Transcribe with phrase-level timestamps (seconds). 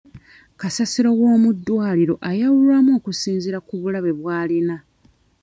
[0.59, 4.75] Kasasiro w'omuddwaliro ayawulwamu okusinziira ku bulabe bw'alina.